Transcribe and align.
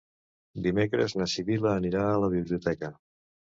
Dimecres 0.67 1.15
na 1.19 1.27
Sibil·la 1.35 1.75
anirà 1.83 2.03
a 2.09 2.19
la 2.25 2.33
biblioteca. 2.35 2.93